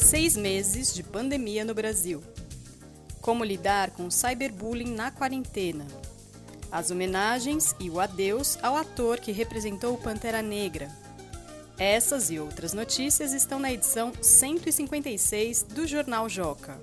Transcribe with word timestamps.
Seis 0.00 0.34
meses 0.36 0.92
de 0.92 1.04
pandemia 1.04 1.64
no 1.64 1.74
Brasil. 1.74 2.20
Como 3.20 3.44
lidar 3.44 3.90
com 3.90 4.06
o 4.06 4.10
cyberbullying 4.10 4.92
na 4.92 5.10
quarentena. 5.10 5.86
As 6.72 6.90
homenagens 6.90 7.76
e 7.78 7.88
o 7.88 8.00
adeus 8.00 8.58
ao 8.60 8.76
ator 8.76 9.20
que 9.20 9.30
representou 9.30 9.94
o 9.94 9.98
Pantera 9.98 10.42
Negra. 10.42 10.90
Essas 11.78 12.30
e 12.30 12.40
outras 12.40 12.72
notícias 12.72 13.32
estão 13.32 13.60
na 13.60 13.72
edição 13.72 14.12
156 14.20 15.64
do 15.64 15.86
Jornal 15.86 16.28
Joca. 16.28 16.80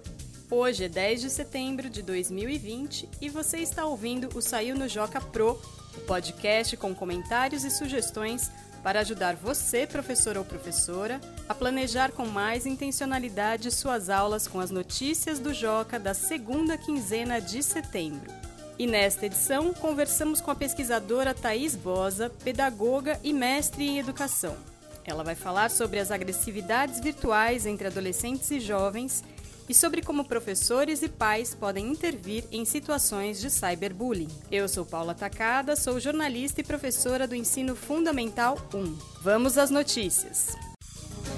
Hoje 0.49 0.86
é 0.86 0.89
10 0.89 1.21
de 1.21 1.29
setembro 1.29 1.89
de 1.89 2.02
2020 2.02 3.09
e 3.20 3.29
você 3.29 3.57
está 3.57 3.86
ouvindo 3.86 4.29
o 4.38 4.41
Saiu 4.41 4.75
no 4.75 4.88
Joca 4.88 5.20
Pro, 5.20 5.59
o 5.97 6.02
podcast 6.02 6.77
com 6.77 6.95
comentários 6.95 7.65
e 7.65 7.71
sugestões 7.71 8.49
para 8.84 9.02
ajudar 9.02 9.36
você, 9.36 9.86
professor 9.86 10.38
ou 10.38 10.46
professora, 10.46 11.20
a 11.48 11.54
planejar 11.54 12.12
com 12.12 12.26
mais 12.26 12.66
intencionalidade 12.66 13.72
suas 13.72 14.09
aulas 14.09 14.48
com 14.48 14.59
as 14.59 14.72
notícias 14.72 15.40
do 15.40 15.54
Joca 15.54 15.99
da 15.99 16.13
segunda 16.13 16.77
quinzena 16.77 17.40
de 17.41 17.62
setembro. 17.63 18.32
E 18.80 18.85
nesta 18.85 19.26
edição, 19.26 19.73
conversamos 19.73 20.40
com 20.40 20.52
a 20.52 20.55
pesquisadora 20.55 21.34
Thais 21.34 21.76
Bosa, 21.76 22.30
pedagoga 22.44 23.20
e 23.23 23.34
mestre 23.34 23.88
em 23.88 23.98
educação. 23.98 24.55
Ela 25.04 25.23
vai 25.23 25.35
falar 25.35 25.71
sobre 25.71 25.99
as 25.99 26.12
agressividades 26.12 26.99
virtuais 26.99 27.66
entre 27.66 27.88
adolescentes 27.88 28.52
e 28.52 28.59
jovens 28.59 29.23
e 29.70 29.73
sobre 29.73 30.02
como 30.02 30.23
professores 30.23 31.02
e 31.02 31.09
pais 31.09 31.53
podem 31.53 31.88
intervir 31.88 32.45
em 32.52 32.63
situações 32.63 33.39
de 33.39 33.49
cyberbullying. 33.49 34.30
Eu 34.52 34.67
sou 34.67 34.85
Paula 34.85 35.13
Tacada, 35.13 35.76
sou 35.76 35.99
jornalista 35.99 36.62
e 36.62 36.63
professora 36.63 37.27
do 37.27 37.35
Ensino 37.35 37.76
Fundamental 37.76 38.57
1. 38.73 38.98
Vamos 39.21 39.57
às 39.57 39.70
notícias. 39.70 40.55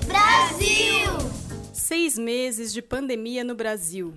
Brasil! 0.06 1.12
Seis 1.74 2.18
meses 2.18 2.72
de 2.72 2.82
pandemia 2.82 3.44
no 3.44 3.56
Brasil. 3.56 4.14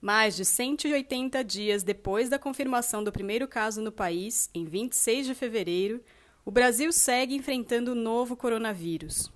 Mais 0.00 0.36
de 0.36 0.44
180 0.44 1.42
dias 1.42 1.82
depois 1.82 2.28
da 2.28 2.38
confirmação 2.38 3.02
do 3.02 3.10
primeiro 3.10 3.48
caso 3.48 3.82
no 3.82 3.90
país, 3.90 4.48
em 4.54 4.64
26 4.64 5.26
de 5.26 5.34
fevereiro, 5.34 6.00
o 6.44 6.52
Brasil 6.52 6.92
segue 6.92 7.34
enfrentando 7.34 7.92
o 7.92 7.96
novo 7.96 8.36
coronavírus. 8.36 9.30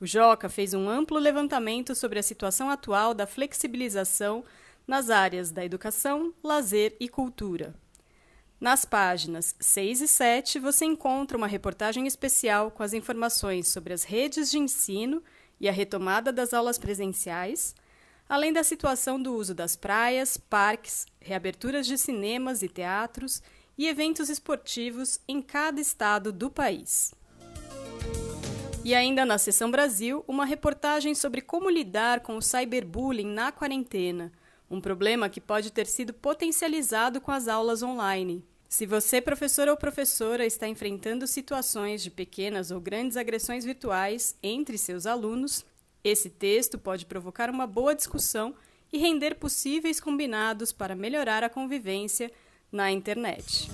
O 0.00 0.06
Joca 0.06 0.48
fez 0.48 0.74
um 0.74 0.88
amplo 0.88 1.18
levantamento 1.18 1.92
sobre 1.94 2.20
a 2.20 2.22
situação 2.22 2.70
atual 2.70 3.12
da 3.12 3.26
flexibilização 3.26 4.44
nas 4.86 5.10
áreas 5.10 5.50
da 5.50 5.64
educação, 5.64 6.32
lazer 6.42 6.96
e 7.00 7.08
cultura. 7.08 7.74
Nas 8.60 8.84
páginas 8.84 9.56
6 9.58 10.00
e 10.00 10.08
7 10.08 10.58
você 10.60 10.84
encontra 10.84 11.36
uma 11.36 11.48
reportagem 11.48 12.06
especial 12.06 12.70
com 12.70 12.82
as 12.82 12.92
informações 12.92 13.68
sobre 13.68 13.92
as 13.92 14.04
redes 14.04 14.50
de 14.50 14.58
ensino 14.58 15.22
e 15.60 15.68
a 15.68 15.72
retomada 15.72 16.32
das 16.32 16.54
aulas 16.54 16.78
presenciais, 16.78 17.74
além 18.28 18.52
da 18.52 18.62
situação 18.62 19.20
do 19.20 19.34
uso 19.34 19.52
das 19.52 19.74
praias, 19.74 20.36
parques, 20.36 21.06
reaberturas 21.20 21.86
de 21.86 21.98
cinemas 21.98 22.62
e 22.62 22.68
teatros 22.68 23.42
e 23.76 23.88
eventos 23.88 24.28
esportivos 24.28 25.20
em 25.26 25.42
cada 25.42 25.80
estado 25.80 26.32
do 26.32 26.48
país. 26.48 27.14
E 28.88 28.94
ainda 28.94 29.26
na 29.26 29.36
Seção 29.36 29.70
Brasil, 29.70 30.24
uma 30.26 30.46
reportagem 30.46 31.14
sobre 31.14 31.42
como 31.42 31.68
lidar 31.68 32.20
com 32.20 32.38
o 32.38 32.40
cyberbullying 32.40 33.26
na 33.26 33.52
quarentena, 33.52 34.32
um 34.70 34.80
problema 34.80 35.28
que 35.28 35.42
pode 35.42 35.70
ter 35.70 35.86
sido 35.86 36.14
potencializado 36.14 37.20
com 37.20 37.30
as 37.30 37.48
aulas 37.48 37.82
online. 37.82 38.42
Se 38.66 38.86
você, 38.86 39.20
professor 39.20 39.68
ou 39.68 39.76
professora, 39.76 40.46
está 40.46 40.66
enfrentando 40.66 41.26
situações 41.26 42.02
de 42.02 42.10
pequenas 42.10 42.70
ou 42.70 42.80
grandes 42.80 43.18
agressões 43.18 43.62
virtuais 43.62 44.34
entre 44.42 44.78
seus 44.78 45.04
alunos, 45.04 45.66
esse 46.02 46.30
texto 46.30 46.78
pode 46.78 47.04
provocar 47.04 47.50
uma 47.50 47.66
boa 47.66 47.94
discussão 47.94 48.54
e 48.90 48.96
render 48.96 49.34
possíveis 49.34 50.00
combinados 50.00 50.72
para 50.72 50.96
melhorar 50.96 51.44
a 51.44 51.50
convivência 51.50 52.32
na 52.72 52.90
internet. 52.90 53.68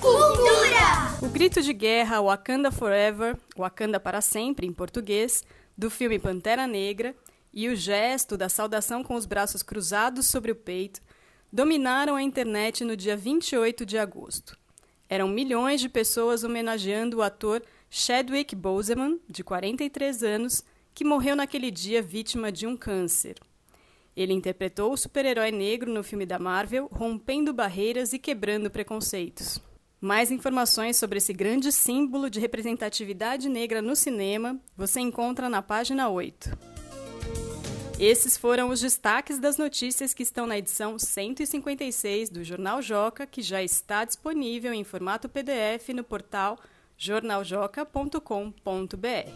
Cultura! 0.00 1.16
O 1.22 1.28
grito 1.28 1.62
de 1.62 1.72
guerra 1.72 2.20
Wakanda 2.20 2.70
Forever, 2.70 3.36
Wakanda 3.56 3.98
para 3.98 4.20
sempre 4.20 4.66
em 4.66 4.72
português, 4.72 5.42
do 5.76 5.90
filme 5.90 6.18
Pantera 6.18 6.66
Negra, 6.66 7.14
e 7.52 7.68
o 7.68 7.76
gesto 7.76 8.36
da 8.36 8.48
saudação 8.48 9.02
com 9.02 9.14
os 9.14 9.24
braços 9.24 9.62
cruzados 9.62 10.26
sobre 10.26 10.52
o 10.52 10.56
peito 10.56 11.00
dominaram 11.50 12.14
a 12.14 12.22
internet 12.22 12.84
no 12.84 12.96
dia 12.96 13.16
28 13.16 13.86
de 13.86 13.96
agosto. 13.96 14.56
Eram 15.08 15.28
milhões 15.28 15.80
de 15.80 15.88
pessoas 15.88 16.44
homenageando 16.44 17.18
o 17.18 17.22
ator 17.22 17.62
Chadwick 17.88 18.54
Boseman, 18.54 19.18
de 19.28 19.42
43 19.42 20.22
anos, 20.22 20.64
que 20.92 21.04
morreu 21.04 21.34
naquele 21.36 21.70
dia 21.70 22.02
vítima 22.02 22.52
de 22.52 22.66
um 22.66 22.76
câncer. 22.76 23.36
Ele 24.16 24.32
interpretou 24.32 24.92
o 24.92 24.96
super-herói 24.96 25.50
negro 25.50 25.92
no 25.92 26.02
filme 26.02 26.26
da 26.26 26.38
Marvel, 26.38 26.88
rompendo 26.90 27.52
barreiras 27.52 28.12
e 28.12 28.18
quebrando 28.18 28.70
preconceitos. 28.70 29.60
Mais 30.06 30.30
informações 30.30 30.96
sobre 30.96 31.18
esse 31.18 31.32
grande 31.32 31.72
símbolo 31.72 32.30
de 32.30 32.38
representatividade 32.38 33.48
negra 33.48 33.82
no 33.82 33.96
cinema 33.96 34.56
você 34.76 35.00
encontra 35.00 35.48
na 35.48 35.62
página 35.62 36.08
8. 36.08 36.56
Esses 37.98 38.36
foram 38.36 38.68
os 38.68 38.80
destaques 38.80 39.40
das 39.40 39.56
notícias 39.56 40.14
que 40.14 40.22
estão 40.22 40.46
na 40.46 40.56
edição 40.56 40.96
156 40.96 42.30
do 42.30 42.44
Jornal 42.44 42.80
Joca, 42.80 43.26
que 43.26 43.42
já 43.42 43.64
está 43.64 44.04
disponível 44.04 44.72
em 44.72 44.84
formato 44.84 45.28
PDF 45.28 45.88
no 45.92 46.04
portal 46.04 46.56
jornaljoca.com.br. 46.96 49.30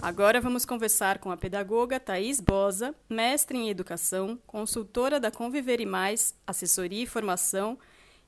Agora 0.00 0.40
vamos 0.40 0.64
conversar 0.64 1.18
com 1.18 1.30
a 1.30 1.36
pedagoga 1.36 2.00
Thais 2.00 2.40
Bosa, 2.40 2.94
mestre 3.06 3.58
em 3.58 3.68
educação, 3.68 4.38
consultora 4.46 5.20
da 5.20 5.30
Conviver 5.30 5.78
e 5.78 5.84
Mais, 5.84 6.34
assessoria 6.46 7.02
e 7.02 7.06
formação 7.06 7.78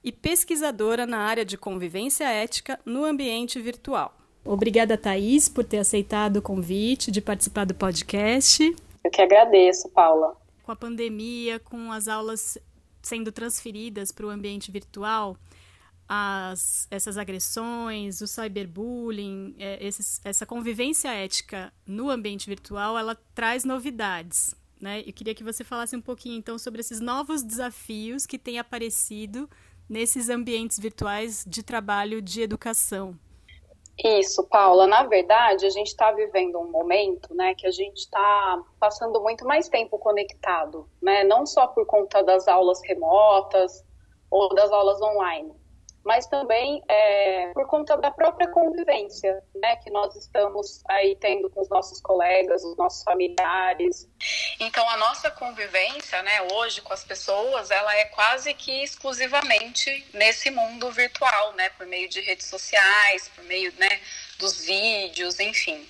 e 0.03 0.12
pesquisadora 0.12 1.06
na 1.06 1.19
área 1.19 1.44
de 1.44 1.56
convivência 1.56 2.25
ética 2.25 2.78
no 2.84 3.04
ambiente 3.04 3.60
virtual. 3.60 4.16
Obrigada, 4.44 4.97
Thaís, 4.97 5.48
por 5.48 5.64
ter 5.64 5.78
aceitado 5.78 6.38
o 6.38 6.42
convite 6.42 7.10
de 7.10 7.20
participar 7.20 7.66
do 7.66 7.75
podcast. 7.75 8.75
Eu 9.04 9.10
que 9.10 9.20
agradeço, 9.20 9.88
Paula. 9.91 10.37
Com 10.62 10.72
a 10.72 10.76
pandemia, 10.76 11.58
com 11.58 11.92
as 11.92 12.08
aulas 12.08 12.58
sendo 13.03 13.32
transferidas 13.32 14.12
para 14.12 14.26
o 14.26 14.31
ambiente 14.31 14.70
virtual, 14.70 15.37
as, 16.08 16.88
essas 16.91 17.19
agressões, 17.19 18.20
o 18.20 18.26
cyberbullying, 18.26 19.54
é, 19.58 19.84
esses, 19.84 20.20
essa 20.25 20.47
convivência 20.47 21.08
ética 21.12 21.72
no 21.87 22.08
ambiente 22.08 22.48
virtual, 22.48 22.98
ela 22.98 23.14
traz 23.34 23.64
novidades. 23.64 24.54
Né? 24.81 25.00
Eu 25.06 25.12
queria 25.12 25.34
que 25.34 25.44
você 25.44 25.62
falasse 25.62 25.94
um 25.94 26.00
pouquinho, 26.00 26.38
então, 26.38 26.58
sobre 26.58 26.81
esses 26.81 27.00
novos 27.00 27.42
desafios 27.42 28.25
que 28.25 28.38
têm 28.38 28.58
aparecido 28.58 29.48
nesses 29.88 30.28
ambientes 30.28 30.78
virtuais 30.78 31.44
de 31.47 31.62
trabalho 31.62 32.21
de 32.21 32.43
educação. 32.43 33.19
Isso, 34.03 34.44
Paula. 34.44 34.87
Na 34.87 35.03
verdade, 35.03 35.66
a 35.66 35.71
gente 35.71 35.88
está 35.88 36.12
vivendo 36.12 36.59
um 36.59 36.71
momento, 36.71 37.34
né, 37.34 37.54
que 37.54 37.66
a 37.66 37.71
gente 37.71 37.99
está 37.99 38.62
passando 38.78 39.21
muito 39.21 39.44
mais 39.44 39.69
tempo 39.69 39.99
conectado, 39.99 40.88
né, 41.03 41.25
não 41.25 41.44
só 41.44 41.66
por 41.66 41.84
conta 41.84 42.22
das 42.22 42.47
aulas 42.47 42.81
remotas 42.84 43.84
ou 44.31 44.54
das 44.54 44.71
aulas 44.71 45.00
online, 45.03 45.53
mas 46.08 46.26
também 46.26 46.82
é, 46.88 47.52
por 47.52 47.66
conta 47.66 47.94
da 47.98 48.10
própria 48.10 48.48
convivência, 48.48 49.44
né, 49.54 49.76
que 49.76 49.91
nós 49.91 50.16
estamos 50.16 50.82
aí 50.88 51.14
tendo 51.20 51.50
com 51.50 51.60
os 51.60 51.69
nossos 51.69 52.00
colegas, 52.00 52.64
os 52.64 52.74
nossos 52.78 53.02
familiares. 53.02 54.08
Então, 54.58 54.88
a 54.88 54.96
nossa 54.96 55.30
convivência, 55.30 56.22
né, 56.22 56.48
hoje 56.54 56.80
com 56.80 56.94
as 56.94 57.04
pessoas, 57.04 57.70
ela 57.70 57.94
é 57.94 58.06
quase 58.06 58.54
que 58.54 58.82
exclusivamente 58.82 60.06
nesse 60.14 60.50
mundo 60.50 60.91
virtual, 60.91 61.52
né, 61.52 61.69
por 61.76 61.86
meio 61.86 62.08
de 62.08 62.22
redes 62.22 62.46
sociais, 62.46 63.30
por 63.36 63.44
meio, 63.44 63.70
né, 63.76 64.00
dos 64.38 64.64
vídeos, 64.64 65.38
enfim. 65.38 65.86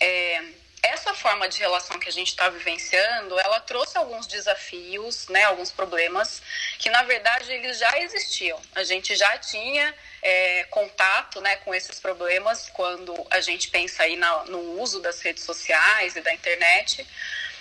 É, 0.00 0.40
essa 0.82 1.14
forma 1.14 1.48
de 1.48 1.58
relação 1.58 1.98
que 1.98 2.08
a 2.08 2.12
gente 2.12 2.28
está 2.28 2.48
vivenciando, 2.48 3.38
ela 3.40 3.60
trouxe 3.60 3.96
alguns 3.98 4.26
desafios, 4.26 5.26
né, 5.28 5.44
alguns 5.44 5.72
problemas 5.72 6.42
que 6.78 6.88
na 6.90 7.02
verdade 7.02 7.52
eles 7.52 7.78
já 7.78 7.98
existiam. 8.00 8.60
A 8.74 8.84
gente 8.84 9.14
já 9.16 9.38
tinha 9.38 9.94
é, 10.22 10.64
contato, 10.64 11.40
né, 11.40 11.56
com 11.56 11.74
esses 11.74 11.98
problemas 11.98 12.70
quando 12.70 13.14
a 13.30 13.40
gente 13.40 13.68
pensa 13.70 14.04
aí 14.04 14.16
na, 14.16 14.44
no 14.44 14.80
uso 14.80 15.00
das 15.00 15.20
redes 15.20 15.44
sociais 15.44 16.16
e 16.16 16.20
da 16.20 16.32
internet, 16.32 17.06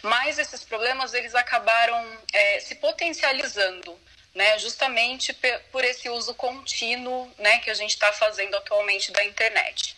mas 0.02 0.38
esses 0.38 0.64
problemas 0.64 1.14
eles 1.14 1.34
acabaram 1.34 2.18
é, 2.34 2.60
se 2.60 2.76
potencializando. 2.76 4.00
Né, 4.36 4.60
justamente 4.60 5.36
por 5.72 5.84
esse 5.84 6.08
uso 6.12 6.32
contínuo 6.36 7.34
né, 7.40 7.58
que 7.58 7.72
a 7.72 7.74
gente 7.74 7.90
está 7.90 8.14
fazendo 8.14 8.56
atualmente 8.56 9.12
da 9.12 9.24
internet. 9.24 9.98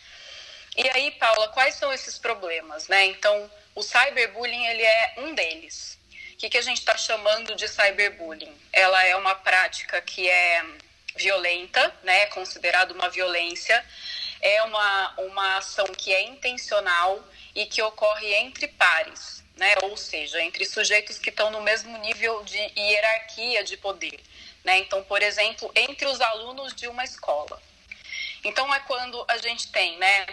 E 0.76 0.88
aí, 0.90 1.10
Paula, 1.12 1.48
quais 1.48 1.74
são 1.74 1.92
esses 1.92 2.18
problemas, 2.18 2.88
né? 2.88 3.06
Então, 3.06 3.50
o 3.74 3.82
cyberbullying 3.82 4.66
ele 4.66 4.82
é 4.82 5.14
um 5.18 5.34
deles. 5.34 5.98
O 6.34 6.36
que, 6.36 6.48
que 6.48 6.58
a 6.58 6.62
gente 6.62 6.78
está 6.78 6.96
chamando 6.96 7.54
de 7.54 7.68
cyberbullying? 7.68 8.56
Ela 8.72 9.04
é 9.04 9.14
uma 9.16 9.34
prática 9.34 10.00
que 10.00 10.28
é 10.28 10.64
violenta, 11.16 11.94
né, 12.02 12.26
considerado 12.26 12.92
uma 12.92 13.08
violência, 13.08 13.84
é 14.40 14.62
uma, 14.62 15.14
uma 15.18 15.56
ação 15.58 15.86
que 15.86 16.12
é 16.12 16.22
intencional 16.22 17.22
e 17.54 17.66
que 17.66 17.82
ocorre 17.82 18.32
entre 18.34 18.68
pares, 18.68 19.44
né, 19.56 19.74
ou 19.82 19.96
seja, 19.96 20.40
entre 20.42 20.64
sujeitos 20.64 21.18
que 21.18 21.30
estão 21.30 21.50
no 21.50 21.60
mesmo 21.60 21.96
nível 21.98 22.42
de 22.44 22.58
hierarquia 22.76 23.62
de 23.64 23.76
poder. 23.76 24.18
Né? 24.64 24.78
Então, 24.78 25.02
por 25.02 25.22
exemplo, 25.22 25.70
entre 25.74 26.06
os 26.06 26.20
alunos 26.20 26.74
de 26.74 26.86
uma 26.86 27.04
escola. 27.04 27.60
Então, 28.44 28.72
é 28.74 28.80
quando 28.80 29.22
a 29.28 29.36
gente 29.38 29.70
tem 29.70 29.98
né, 29.98 30.26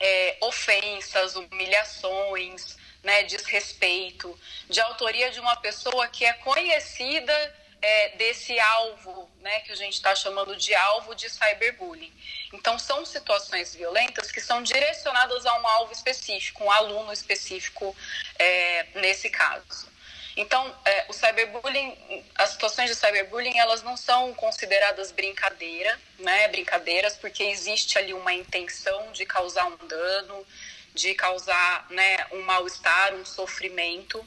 é, 0.00 0.36
ofensas, 0.40 1.36
humilhações, 1.36 2.76
né, 3.02 3.22
desrespeito, 3.22 4.38
de 4.68 4.80
autoria 4.80 5.30
de 5.30 5.38
uma 5.40 5.56
pessoa 5.56 6.08
que 6.08 6.24
é 6.24 6.32
conhecida 6.32 7.54
é, 7.80 8.16
desse 8.16 8.58
alvo, 8.58 9.30
né, 9.40 9.60
que 9.60 9.72
a 9.72 9.76
gente 9.76 9.94
está 9.94 10.14
chamando 10.14 10.56
de 10.56 10.74
alvo 10.74 11.14
de 11.14 11.30
cyberbullying. 11.30 12.12
Então, 12.52 12.78
são 12.78 13.04
situações 13.06 13.74
violentas 13.74 14.32
que 14.32 14.40
são 14.40 14.62
direcionadas 14.62 15.46
a 15.46 15.58
um 15.60 15.66
alvo 15.66 15.92
específico, 15.92 16.64
um 16.64 16.70
aluno 16.70 17.12
específico 17.12 17.96
é, 18.38 18.86
nesse 18.94 19.30
caso. 19.30 19.88
Então, 20.36 20.78
é, 20.84 21.06
o 21.08 21.14
cyberbullying, 21.14 22.24
as 22.34 22.50
situações 22.50 22.90
de 22.90 22.94
cyberbullying, 22.94 23.58
elas 23.58 23.82
não 23.82 23.96
são 23.96 24.34
consideradas 24.34 25.10
brincadeira, 25.10 25.98
né, 26.18 26.48
brincadeiras, 26.48 27.16
porque 27.16 27.42
existe 27.42 27.98
ali 27.98 28.12
uma 28.12 28.34
intenção 28.34 29.10
de 29.12 29.24
causar 29.24 29.64
um 29.64 29.76
dano, 29.86 30.46
de 30.94 31.14
causar 31.14 31.86
né, 31.90 32.26
um 32.32 32.42
mal-estar, 32.42 33.14
um 33.14 33.24
sofrimento. 33.24 34.26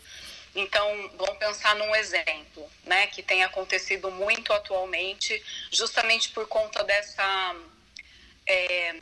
Então, 0.55 1.11
vamos 1.13 1.37
pensar 1.37 1.75
num 1.75 1.95
exemplo, 1.95 2.67
né, 2.85 3.05
que 3.07 3.21
tem 3.21 3.43
acontecido 3.43 4.09
muito 4.09 4.51
atualmente, 4.51 5.43
justamente 5.71 6.29
por 6.29 6.47
conta 6.47 6.83
dessa 6.83 7.55
é, 8.47 8.95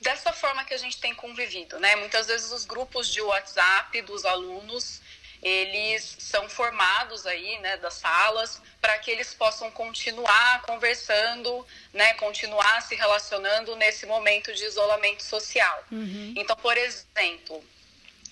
dessa 0.00 0.32
forma 0.32 0.64
que 0.64 0.74
a 0.74 0.78
gente 0.78 1.00
tem 1.00 1.14
convivido, 1.14 1.78
né? 1.80 1.96
Muitas 1.96 2.26
vezes 2.28 2.50
os 2.52 2.64
grupos 2.64 3.12
de 3.12 3.20
WhatsApp 3.20 4.00
dos 4.02 4.24
alunos 4.24 5.00
eles 5.42 6.16
são 6.18 6.48
formados 6.48 7.26
aí, 7.26 7.58
né, 7.60 7.76
das 7.76 7.94
salas, 7.94 8.60
para 8.80 8.98
que 8.98 9.10
eles 9.10 9.34
possam 9.34 9.70
continuar 9.70 10.62
conversando, 10.62 11.66
né, 11.92 12.14
continuar 12.14 12.82
se 12.82 12.94
relacionando 12.94 13.76
nesse 13.76 14.06
momento 14.06 14.52
de 14.54 14.64
isolamento 14.64 15.22
social. 15.22 15.84
Uhum. 15.90 16.34
Então, 16.36 16.56
por 16.56 16.76
exemplo, 16.76 17.64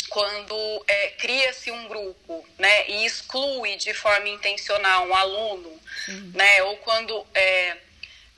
quando 0.09 0.85
é, 0.87 1.09
cria-se 1.11 1.71
um 1.71 1.89
grupo, 1.89 2.47
né, 2.59 2.89
e 2.89 3.05
exclui 3.05 3.77
de 3.77 3.93
forma 3.95 4.29
intencional 4.29 5.07
um 5.07 5.15
aluno, 5.15 5.81
uhum. 6.09 6.33
né, 6.35 6.63
ou 6.65 6.77
quando 6.79 7.27
é, 7.35 7.77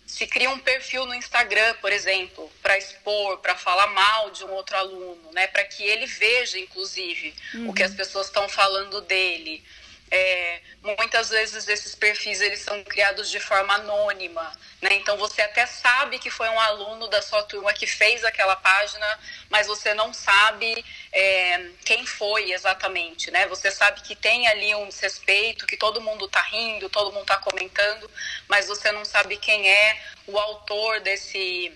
se 0.08 0.26
cria 0.26 0.48
um 0.48 0.58
perfil 0.58 1.04
no 1.04 1.14
Instagram, 1.14 1.74
por 1.82 1.92
exemplo, 1.92 2.50
para 2.62 2.78
expor, 2.78 3.38
para 3.38 3.54
falar 3.54 3.86
mal 3.88 4.30
de 4.30 4.42
um 4.42 4.50
outro 4.52 4.74
aluno, 4.74 5.30
né, 5.32 5.46
para 5.46 5.62
que 5.64 5.84
ele 5.84 6.06
veja, 6.06 6.58
inclusive, 6.58 7.34
uhum. 7.54 7.68
o 7.68 7.74
que 7.74 7.82
as 7.82 7.90
uhum. 7.90 7.96
pessoas 7.98 8.26
estão 8.26 8.48
falando 8.48 9.02
dele, 9.02 9.62
é, 10.10 10.60
muitas 10.82 11.30
vezes 11.30 11.68
esses 11.68 11.94
perfis 11.94 12.40
eles 12.40 12.60
são 12.60 12.82
criados 12.84 13.30
de 13.30 13.38
forma 13.40 13.74
anônima, 13.74 14.52
né? 14.80 14.94
Então 14.94 15.16
você 15.16 15.42
até 15.42 15.66
sabe 15.66 16.18
que 16.18 16.30
foi 16.30 16.48
um 16.48 16.60
aluno 16.60 17.08
da 17.08 17.20
sua 17.20 17.42
turma 17.42 17.72
que 17.72 17.86
fez 17.86 18.24
aquela 18.24 18.56
página, 18.56 19.18
mas 19.50 19.66
você 19.66 19.92
não 19.94 20.14
sabe 20.14 20.84
é, 21.12 21.70
quem 21.84 22.06
foi 22.06 22.52
exatamente, 22.52 23.30
né? 23.30 23.46
Você 23.48 23.70
sabe 23.70 24.00
que 24.00 24.16
tem 24.16 24.48
ali 24.48 24.74
um 24.74 24.88
desrespeito, 24.88 25.66
que 25.66 25.76
todo 25.76 26.00
mundo 26.00 26.24
está 26.24 26.40
rindo, 26.40 26.88
todo 26.88 27.12
mundo 27.12 27.22
está 27.22 27.36
comentando, 27.36 28.10
mas 28.48 28.66
você 28.68 28.90
não 28.92 29.04
sabe 29.04 29.36
quem 29.36 29.68
é 29.68 30.00
o 30.26 30.38
autor 30.38 31.00
desse, 31.00 31.72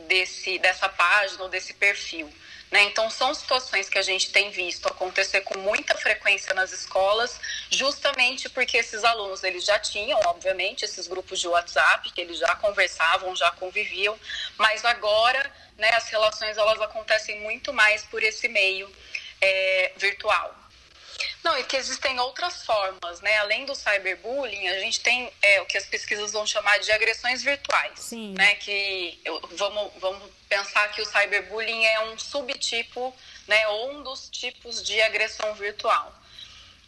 desse 0.00 0.58
dessa 0.58 0.88
página 0.88 1.44
ou 1.44 1.48
desse 1.48 1.74
perfil. 1.74 2.32
Né? 2.70 2.82
Então, 2.82 3.08
são 3.08 3.32
situações 3.32 3.88
que 3.88 3.98
a 3.98 4.02
gente 4.02 4.30
tem 4.30 4.50
visto 4.50 4.86
acontecer 4.86 5.40
com 5.42 5.58
muita 5.58 5.96
frequência 5.96 6.52
nas 6.54 6.72
escolas, 6.72 7.40
justamente 7.70 8.48
porque 8.50 8.76
esses 8.76 9.04
alunos 9.04 9.42
eles 9.42 9.64
já 9.64 9.78
tinham, 9.78 10.20
obviamente, 10.26 10.84
esses 10.84 11.06
grupos 11.06 11.40
de 11.40 11.48
WhatsApp, 11.48 12.12
que 12.12 12.20
eles 12.20 12.38
já 12.38 12.54
conversavam, 12.56 13.34
já 13.34 13.50
conviviam, 13.52 14.18
mas 14.58 14.84
agora 14.84 15.50
né, 15.78 15.90
as 15.94 16.08
relações 16.08 16.56
elas 16.58 16.80
acontecem 16.80 17.40
muito 17.40 17.72
mais 17.72 18.04
por 18.04 18.22
esse 18.22 18.48
meio 18.48 18.90
é, 19.40 19.92
virtual. 19.96 20.57
Não, 21.48 21.56
e 21.56 21.64
que 21.64 21.78
existem 21.78 22.20
outras 22.20 22.62
formas, 22.62 23.22
né? 23.22 23.38
Além 23.38 23.64
do 23.64 23.74
cyberbullying, 23.74 24.68
a 24.68 24.80
gente 24.80 25.00
tem 25.00 25.32
é, 25.40 25.62
o 25.62 25.64
que 25.64 25.78
as 25.78 25.86
pesquisas 25.86 26.30
vão 26.30 26.46
chamar 26.46 26.78
de 26.78 26.92
agressões 26.92 27.42
virtuais, 27.42 27.98
Sim. 28.00 28.34
né? 28.36 28.54
Que 28.56 29.18
eu, 29.24 29.40
vamos, 29.52 29.90
vamos 29.96 30.30
pensar 30.46 30.86
que 30.92 31.00
o 31.00 31.06
cyberbullying 31.06 31.86
é 31.86 32.00
um 32.00 32.18
subtipo, 32.18 33.16
né? 33.46 33.66
Ou 33.68 33.92
um 33.92 34.02
dos 34.02 34.28
tipos 34.28 34.82
de 34.82 35.00
agressão 35.00 35.54
virtual. 35.54 36.14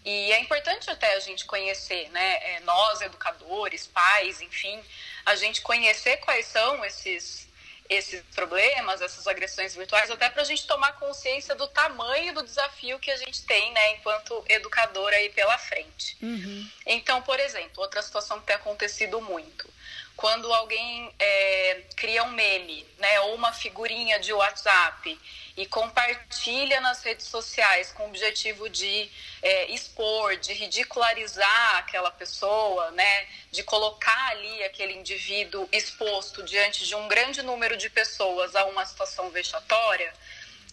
E 0.04 0.30
é 0.30 0.40
importante 0.40 0.90
até 0.90 1.14
a 1.14 1.20
gente 1.20 1.46
conhecer, 1.46 2.10
né? 2.10 2.56
É, 2.56 2.60
nós, 2.60 3.00
educadores, 3.00 3.86
pais, 3.86 4.42
enfim, 4.42 4.78
a 5.24 5.36
gente 5.36 5.62
conhecer 5.62 6.18
quais 6.18 6.44
são 6.44 6.84
esses 6.84 7.48
esses 7.90 8.22
problemas, 8.36 9.02
essas 9.02 9.26
agressões 9.26 9.74
virtuais, 9.74 10.08
até 10.08 10.30
para 10.30 10.42
a 10.42 10.44
gente 10.44 10.64
tomar 10.64 10.92
consciência 10.92 11.56
do 11.56 11.66
tamanho 11.66 12.32
do 12.32 12.44
desafio 12.44 13.00
que 13.00 13.10
a 13.10 13.16
gente 13.16 13.42
tem, 13.42 13.72
né, 13.72 13.94
enquanto 13.96 14.44
educadora 14.48 15.16
aí 15.16 15.28
pela 15.30 15.58
frente. 15.58 16.16
Uhum. 16.22 16.70
Então, 16.86 17.20
por 17.22 17.40
exemplo, 17.40 17.82
outra 17.82 18.00
situação 18.00 18.38
que 18.38 18.46
tem 18.46 18.54
acontecido 18.54 19.20
muito, 19.20 19.68
quando 20.16 20.52
alguém 20.52 21.12
é, 21.18 21.82
cria 21.96 22.22
um 22.24 22.30
meme, 22.32 22.86
né, 22.98 23.20
ou 23.20 23.34
uma 23.34 23.52
figurinha 23.52 24.18
de 24.20 24.32
WhatsApp 24.32 25.18
e 25.56 25.66
compartilha 25.66 26.80
nas 26.80 27.02
redes 27.02 27.26
sociais 27.26 27.90
com 27.92 28.04
o 28.04 28.06
objetivo 28.08 28.68
de 28.68 29.10
é, 29.42 29.70
expor, 29.70 30.36
de 30.36 30.52
ridicularizar 30.52 31.76
aquela 31.76 32.10
pessoa, 32.10 32.90
né, 32.90 33.26
de 33.50 33.62
colocar 33.62 34.28
ali 34.30 34.62
aquele 34.64 34.94
indivíduo 34.94 35.68
exposto 35.72 36.42
diante 36.42 36.86
de 36.86 36.94
um 36.94 37.08
grande 37.08 37.42
número 37.42 37.76
de 37.76 37.88
pessoas 37.88 38.54
a 38.54 38.64
uma 38.66 38.84
situação 38.84 39.30
vexatória, 39.30 40.12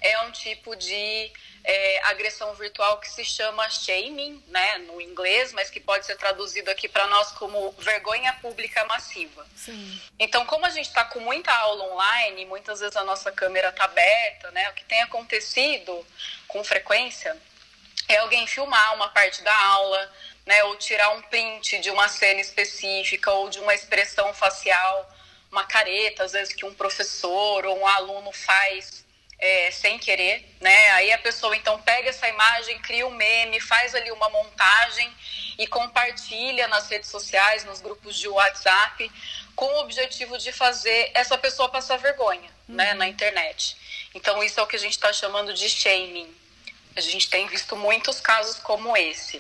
é 0.02 0.22
um 0.22 0.32
tipo 0.32 0.76
de 0.76 1.32
é, 1.64 2.02
agressão 2.06 2.54
virtual 2.56 3.00
que 3.00 3.10
se 3.10 3.26
chama 3.26 3.70
shaming, 3.70 4.42
né, 4.48 4.78
no 4.80 5.02
inglês, 5.02 5.52
mas 5.54 5.70
que 5.70 5.80
pode 5.80 6.06
ser 6.06 6.16
traduzido 6.16 6.72
aqui 6.72 6.88
para 6.88 7.08
nós 7.08 7.32
como 7.34 7.72
vergonha 7.74 8.34
pública 8.42 8.86
massiva. 8.86 9.46
Sim. 9.56 10.02
Então, 10.18 10.46
como 10.46 10.66
a 10.66 10.70
gente 10.70 10.88
está 10.88 11.04
com 11.06 11.20
muita 11.20 11.52
aula 11.52 11.94
online, 11.94 12.46
muitas 12.46 12.80
vezes 12.80 12.96
a 12.96 13.04
nossa 13.04 13.32
câmera 13.32 13.70
está 13.70 13.84
aberta, 13.84 14.52
né, 14.52 14.70
o 14.70 14.74
que 14.74 14.86
tem 14.86 15.02
acontecido 15.02 16.06
com 16.48 16.64
frequência 16.64 17.36
é 18.08 18.18
alguém 18.18 18.48
filmar 18.48 18.96
uma 18.96 19.10
parte 19.10 19.44
da 19.44 19.56
aula, 19.56 20.12
né, 20.46 20.64
ou 20.64 20.78
tirar 20.78 21.10
um 21.10 21.22
print 21.24 21.80
de 21.80 21.92
uma 21.92 22.08
cena 22.08 22.40
específica 22.40 23.30
ou 23.32 23.50
de 23.50 23.60
uma 23.60 23.74
expressão 23.76 24.34
facial, 24.34 25.12
uma 25.52 25.66
careta, 25.66 26.24
às 26.24 26.32
vezes 26.32 26.54
que 26.54 26.66
um 26.66 26.74
professor 26.74 27.66
ou 27.66 27.80
um 27.80 27.88
aluno 27.88 28.32
faz 28.32 29.06
é, 29.40 29.70
sem 29.72 30.00
querer, 30.00 30.56
né? 30.60 30.92
Aí 30.92 31.12
a 31.12 31.18
pessoa 31.18 31.56
então 31.56 31.80
pega 31.82 32.10
essa 32.10 32.28
imagem, 32.28 32.80
cria 32.80 33.06
um 33.06 33.12
meme, 33.12 33.60
faz 33.60 33.94
ali 33.94 34.12
uma 34.12 34.30
montagem 34.30 35.12
e 35.58 35.68
compartilha 35.68 36.68
nas 36.68 36.90
redes 36.90 37.10
sociais, 37.10 37.64
nos 37.64 37.80
grupos 37.80 38.18
de 38.18 38.28
WhatsApp, 38.28 39.12
com 39.56 39.66
o 39.66 39.80
objetivo 39.82 40.38
de 40.38 40.52
fazer 40.52 41.12
essa 41.14 41.38
pessoa 41.38 41.70
passar 41.70 41.98
vergonha, 41.98 42.50
uhum. 42.68 42.76
né, 42.76 42.94
na 42.94 43.08
internet. 43.08 43.78
Então 44.14 44.42
isso 44.44 44.60
é 44.60 44.64
o 44.64 44.68
que 44.68 44.76
a 44.76 44.80
gente 44.80 44.94
está 44.94 45.14
chamando 45.14 45.54
de 45.54 45.70
shaming. 45.70 46.34
A 46.96 47.02
gente 47.02 47.30
tem 47.30 47.48
visto 47.48 47.76
muitos 47.76 48.20
casos 48.20 48.58
como 48.58 48.98
esse. 48.98 49.40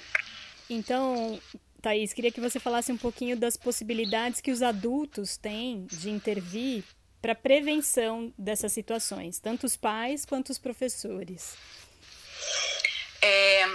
Então, 0.69 1.41
Thaís, 1.81 2.13
queria 2.13 2.31
que 2.31 2.41
você 2.41 2.59
falasse 2.59 2.91
um 2.91 2.97
pouquinho 2.97 3.35
das 3.35 3.57
possibilidades 3.57 4.41
que 4.41 4.51
os 4.51 4.61
adultos 4.61 5.37
têm 5.37 5.87
de 5.87 6.09
intervir 6.09 6.83
para 7.27 7.36
prevenção 7.36 8.34
dessas 8.38 8.72
situações, 8.72 9.38
tanto 9.38 9.65
os 9.65 9.75
pais 9.75 10.25
quanto 10.25 10.50
os 10.50 10.57
professores? 10.57 11.57
É, 13.22 13.65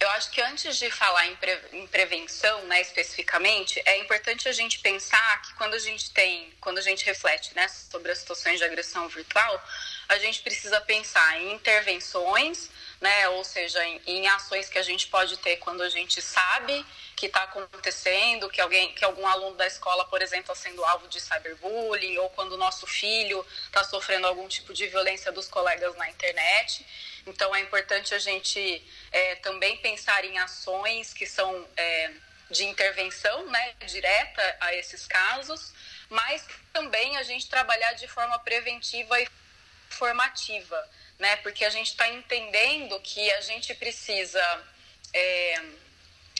eu 0.00 0.10
acho 0.10 0.32
que 0.32 0.40
antes 0.40 0.76
de 0.76 0.90
falar 0.90 1.28
em, 1.28 1.36
pre, 1.36 1.60
em, 1.74 1.86
prevenção, 1.86 2.60
né, 2.64 2.80
especificamente, 2.80 3.80
é 3.84 3.98
importante 3.98 4.48
a 4.48 4.52
gente 4.52 4.80
pensar 4.80 5.42
que 5.42 5.54
quando 5.54 5.74
a 5.74 5.78
gente 5.78 6.10
tem, 6.10 6.52
quando 6.60 6.78
a 6.78 6.80
gente 6.80 7.04
reflete, 7.04 7.54
né, 7.54 7.68
sobre 7.68 8.10
as 8.10 8.18
situações 8.18 8.58
de 8.58 8.64
agressão 8.64 9.08
virtual, 9.08 9.64
a 10.08 10.18
gente 10.18 10.42
precisa 10.42 10.80
pensar 10.80 11.40
em 11.40 11.52
intervenções, 11.52 12.68
né, 13.00 13.28
ou 13.28 13.44
seja, 13.44 13.84
em, 13.84 14.00
em 14.06 14.28
ações 14.28 14.68
que 14.68 14.78
a 14.78 14.82
gente 14.82 15.06
pode 15.06 15.36
ter 15.36 15.56
quando 15.58 15.82
a 15.82 15.88
gente 15.88 16.20
sabe 16.20 16.84
que 17.14 17.26
está 17.26 17.42
acontecendo, 17.44 18.48
que 18.48 18.60
alguém, 18.60 18.92
que 18.94 19.04
algum 19.04 19.26
aluno 19.26 19.56
da 19.56 19.66
escola, 19.66 20.04
por 20.06 20.20
exemplo, 20.22 20.52
está 20.52 20.54
sendo 20.54 20.84
alvo 20.84 21.08
de 21.08 21.20
cyberbullying, 21.20 22.18
ou 22.18 22.30
quando 22.30 22.52
o 22.52 22.56
nosso 22.56 22.86
filho 22.86 23.44
está 23.66 23.84
sofrendo 23.84 24.26
algum 24.26 24.48
tipo 24.48 24.72
de 24.72 24.86
violência 24.86 25.30
dos 25.30 25.48
colegas 25.48 25.94
na 25.96 26.08
internet. 26.08 26.84
Então 27.26 27.54
é 27.54 27.60
importante 27.60 28.14
a 28.14 28.18
gente 28.18 28.82
é, 29.12 29.34
também 29.36 29.76
pensar 29.78 30.24
em 30.24 30.38
ações 30.38 31.12
que 31.12 31.26
são 31.26 31.66
é, 31.76 32.10
de 32.50 32.64
intervenção 32.64 33.46
né, 33.46 33.74
direta 33.86 34.56
a 34.60 34.74
esses 34.74 35.06
casos, 35.06 35.72
mas 36.08 36.44
também 36.72 37.16
a 37.16 37.22
gente 37.22 37.48
trabalhar 37.48 37.92
de 37.92 38.08
forma 38.08 38.38
preventiva 38.40 39.20
e 39.20 39.28
formativa, 39.90 40.88
né? 41.18 41.36
Porque 41.36 41.64
a 41.64 41.70
gente 41.70 41.88
está 41.88 42.08
entendendo 42.08 42.98
que 43.00 43.30
a 43.32 43.40
gente 43.40 43.74
precisa 43.74 44.42
é, 45.12 45.62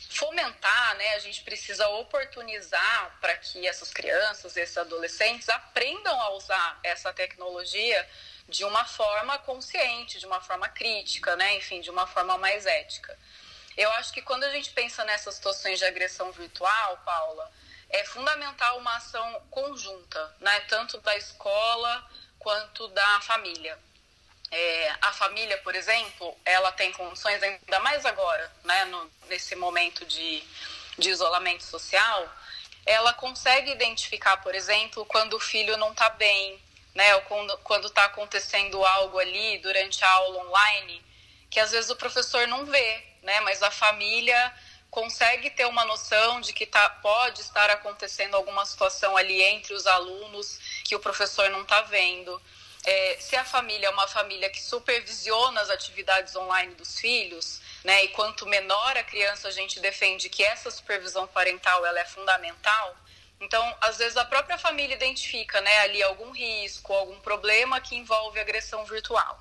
fomentar, 0.09 0.95
né? 0.95 1.13
A 1.15 1.19
gente 1.19 1.43
precisa 1.43 1.87
oportunizar 1.89 3.17
para 3.21 3.35
que 3.37 3.67
essas 3.67 3.91
crianças, 3.91 4.57
esses 4.57 4.77
adolescentes 4.77 5.49
aprendam 5.49 6.19
a 6.21 6.29
usar 6.31 6.79
essa 6.83 7.13
tecnologia 7.13 8.07
de 8.47 8.63
uma 8.63 8.83
forma 8.85 9.37
consciente, 9.39 10.17
de 10.17 10.25
uma 10.25 10.41
forma 10.41 10.67
crítica, 10.69 11.35
né? 11.35 11.55
Enfim, 11.57 11.81
de 11.81 11.89
uma 11.89 12.07
forma 12.07 12.37
mais 12.37 12.65
ética. 12.65 13.17
Eu 13.77 13.89
acho 13.93 14.11
que 14.11 14.21
quando 14.21 14.43
a 14.43 14.51
gente 14.51 14.71
pensa 14.71 15.05
nessas 15.05 15.35
situações 15.35 15.79
de 15.79 15.85
agressão 15.85 16.31
virtual, 16.31 16.97
Paula, 17.05 17.51
é 17.89 18.03
fundamental 18.03 18.77
uma 18.77 18.95
ação 18.97 19.41
conjunta, 19.51 20.35
né? 20.39 20.59
Tanto 20.61 20.99
da 21.01 21.15
escola 21.15 22.09
quanto 22.39 22.87
da 22.89 23.21
família. 23.21 23.77
É, 24.51 24.95
a 25.01 25.13
família, 25.13 25.57
por 25.59 25.75
exemplo, 25.75 26.35
ela 26.43 26.71
tem 26.71 26.91
condições, 26.91 27.41
ainda 27.43 27.79
mais 27.81 28.05
agora, 28.05 28.51
né, 28.63 28.85
no, 28.85 29.11
nesse 29.27 29.55
momento 29.55 30.05
de, 30.05 30.43
de 30.97 31.09
isolamento 31.09 31.63
social, 31.63 32.27
ela 32.85 33.13
consegue 33.13 33.71
identificar, 33.71 34.37
por 34.37 34.55
exemplo, 34.55 35.05
quando 35.05 35.35
o 35.35 35.39
filho 35.39 35.77
não 35.77 35.91
está 35.91 36.09
bem, 36.09 36.59
né, 36.95 37.15
ou 37.15 37.21
quando 37.63 37.87
está 37.87 38.05
acontecendo 38.05 38.83
algo 38.83 39.19
ali 39.19 39.59
durante 39.59 40.03
a 40.03 40.09
aula 40.09 40.45
online, 40.45 41.05
que 41.49 41.59
às 41.59 41.71
vezes 41.71 41.89
o 41.89 41.95
professor 41.95 42.47
não 42.47 42.65
vê, 42.65 43.03
né, 43.21 43.39
mas 43.41 43.61
a 43.61 43.69
família 43.69 44.53
consegue 44.89 45.49
ter 45.51 45.65
uma 45.65 45.85
noção 45.85 46.41
de 46.41 46.51
que 46.51 46.65
tá, 46.65 46.89
pode 46.89 47.41
estar 47.41 47.69
acontecendo 47.69 48.35
alguma 48.35 48.65
situação 48.65 49.15
ali 49.15 49.41
entre 49.41 49.73
os 49.73 49.85
alunos 49.85 50.59
que 50.83 50.95
o 50.95 50.99
professor 50.99 51.49
não 51.49 51.61
está 51.61 51.81
vendo. 51.81 52.41
É, 52.91 53.17
se 53.19 53.35
a 53.35 53.45
família 53.45 53.85
é 53.85 53.89
uma 53.91 54.07
família 54.07 54.49
que 54.49 54.59
supervisiona 54.59 55.61
as 55.61 55.69
atividades 55.69 56.35
online 56.35 56.73
dos 56.73 56.99
filhos, 56.99 57.61
né, 57.83 58.05
e 58.05 58.07
quanto 58.07 58.47
menor 58.47 58.97
a 58.97 59.03
criança, 59.03 59.47
a 59.47 59.51
gente 59.51 59.79
defende 59.79 60.27
que 60.27 60.43
essa 60.43 60.71
supervisão 60.71 61.27
parental 61.27 61.85
ela 61.85 61.99
é 61.99 62.05
fundamental. 62.05 62.97
Então, 63.39 63.77
às 63.79 63.99
vezes 63.99 64.17
a 64.17 64.25
própria 64.25 64.57
família 64.57 64.95
identifica, 64.95 65.61
né, 65.61 65.81
ali 65.81 66.01
algum 66.01 66.31
risco, 66.31 66.91
algum 66.91 67.19
problema 67.19 67.79
que 67.79 67.95
envolve 67.95 68.39
agressão 68.39 68.83
virtual. 68.85 69.39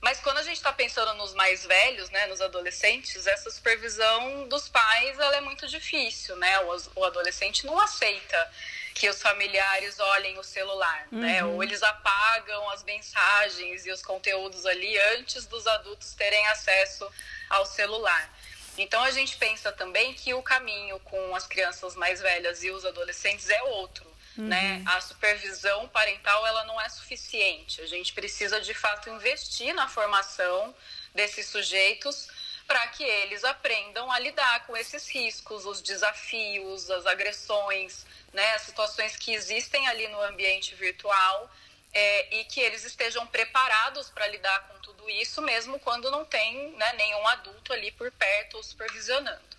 Mas 0.00 0.20
quando 0.20 0.38
a 0.38 0.42
gente 0.42 0.56
está 0.56 0.72
pensando 0.72 1.12
nos 1.14 1.34
mais 1.34 1.66
velhos, 1.66 2.08
né, 2.08 2.26
nos 2.26 2.40
adolescentes, 2.40 3.26
essa 3.26 3.50
supervisão 3.50 4.48
dos 4.48 4.66
pais 4.66 5.18
ela 5.18 5.36
é 5.36 5.40
muito 5.42 5.68
difícil, 5.68 6.36
né? 6.36 6.58
O, 6.60 7.00
o 7.00 7.04
adolescente 7.04 7.66
não 7.66 7.78
aceita 7.78 8.50
que 8.94 9.08
os 9.08 9.20
familiares 9.20 9.98
olhem 9.98 10.38
o 10.38 10.44
celular, 10.44 11.08
né? 11.10 11.18
uhum. 11.18 11.20
né? 11.20 11.44
Ou 11.44 11.62
eles 11.62 11.82
apagam 11.82 12.68
as 12.70 12.82
mensagens 12.84 13.86
e 13.86 13.90
os 13.90 14.02
conteúdos 14.02 14.66
ali 14.66 14.98
antes 15.16 15.46
dos 15.46 15.66
adultos 15.66 16.14
terem 16.14 16.46
acesso 16.48 17.10
ao 17.48 17.64
celular. 17.66 18.30
Então 18.76 19.02
a 19.02 19.10
gente 19.10 19.36
pensa 19.36 19.70
também 19.72 20.14
que 20.14 20.32
o 20.32 20.42
caminho 20.42 20.98
com 21.00 21.34
as 21.36 21.46
crianças 21.46 21.94
mais 21.94 22.20
velhas 22.20 22.62
e 22.64 22.70
os 22.70 22.84
adolescentes 22.84 23.48
é 23.50 23.62
outro. 23.62 24.10
Uhum. 24.36 24.46
Né? 24.46 24.82
A 24.86 25.00
supervisão 25.00 25.88
parental 25.88 26.46
ela 26.46 26.64
não 26.64 26.80
é 26.80 26.88
suficiente. 26.88 27.80
A 27.82 27.86
gente 27.86 28.14
precisa 28.14 28.60
de 28.60 28.72
fato 28.72 29.10
investir 29.10 29.74
na 29.74 29.88
formação 29.88 30.74
desses 31.14 31.46
sujeitos 31.46 32.28
para 32.66 32.86
que 32.88 33.02
eles 33.02 33.44
aprendam 33.44 34.10
a 34.10 34.18
lidar 34.18 34.66
com 34.66 34.76
esses 34.76 35.08
riscos, 35.08 35.66
os 35.66 35.80
desafios, 35.80 36.90
as 36.90 37.06
agressões, 37.06 38.06
né, 38.32 38.54
as 38.54 38.62
situações 38.62 39.16
que 39.16 39.32
existem 39.32 39.86
ali 39.88 40.08
no 40.08 40.20
ambiente 40.22 40.74
virtual 40.74 41.50
é, 41.92 42.36
e 42.36 42.44
que 42.44 42.60
eles 42.60 42.84
estejam 42.84 43.26
preparados 43.26 44.08
para 44.10 44.26
lidar 44.28 44.68
com 44.68 44.78
tudo 44.80 45.08
isso, 45.10 45.42
mesmo 45.42 45.78
quando 45.80 46.10
não 46.10 46.24
tem 46.24 46.70
né, 46.72 46.92
nenhum 46.94 47.26
adulto 47.28 47.72
ali 47.72 47.90
por 47.92 48.10
perto 48.12 48.56
ou 48.56 48.62
supervisionando. 48.62 49.52